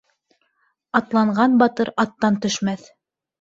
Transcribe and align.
Атланған 0.99 1.59
батыр 1.65 1.93
аттан 2.05 2.41
төшмәҫ. 2.47 2.89